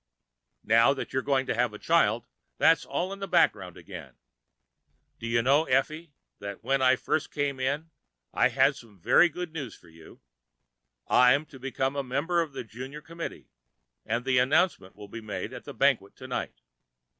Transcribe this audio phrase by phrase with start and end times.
[0.63, 2.25] "Now that you're going to have a child,
[2.57, 4.15] that's all in the background again.
[5.19, 7.91] Do you know, Effie, that when I first came in,
[8.33, 10.19] I had some very good news for you?
[11.07, 13.51] I'm to become a member of the Junior Committee
[14.03, 16.61] and the announcement will be made at the banquet tonight."